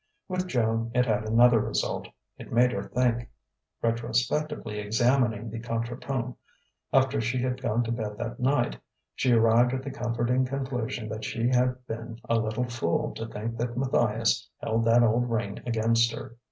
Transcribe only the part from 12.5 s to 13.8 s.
fool to think that